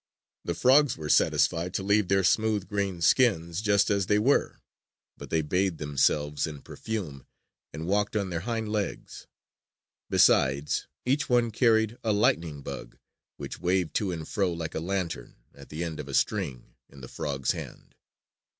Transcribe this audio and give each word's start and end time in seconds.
The 0.43 0.55
frogs 0.55 0.97
were 0.97 1.09
satisfied 1.09 1.75
to 1.75 1.83
leave 1.83 2.07
their 2.07 2.23
smooth 2.23 2.67
green 2.67 3.01
skins 3.01 3.61
just 3.61 3.91
as 3.91 4.07
they 4.07 4.17
were; 4.17 4.59
but 5.15 5.29
they 5.29 5.43
bathed 5.43 5.77
themselves 5.77 6.47
in 6.47 6.63
perfume 6.63 7.27
and 7.71 7.85
walked 7.85 8.15
on 8.15 8.31
their 8.31 8.39
hind 8.39 8.69
legs. 8.71 9.27
Besides, 10.09 10.87
each 11.05 11.29
one 11.29 11.51
carried 11.51 11.99
a 12.03 12.13
lightning 12.13 12.63
bug, 12.63 12.97
which 13.37 13.59
waved 13.59 13.93
to 13.97 14.11
and 14.11 14.27
fro 14.27 14.51
like 14.51 14.73
a 14.73 14.79
lantern, 14.79 15.35
at 15.53 15.69
the 15.69 15.83
end 15.83 15.99
of 15.99 16.07
a 16.07 16.15
string 16.15 16.73
in 16.89 17.01
the 17.01 17.07
frog's 17.07 17.51
hand. 17.51 17.93